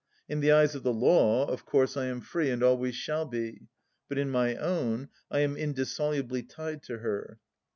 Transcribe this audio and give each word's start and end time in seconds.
In 0.27 0.39
the 0.39 0.51
eyes 0.51 0.73
of 0.73 0.81
the 0.81 0.91
law, 0.91 1.45
of 1.45 1.63
course 1.63 1.95
I 1.95 2.05
am 2.07 2.21
free, 2.21 2.49
and 2.49 2.63
always 2.63 2.95
shall 2.95 3.23
be, 3.27 3.67
but 4.09 4.17
in 4.17 4.31
my 4.31 4.55
own 4.55 5.09
I 5.29 5.41
am 5.41 5.55
indissolubly 5.55 6.41
tied 6.41 6.81
to 6.85 6.97
her. 6.97 7.37